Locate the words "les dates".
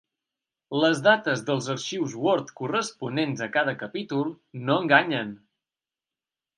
0.83-1.43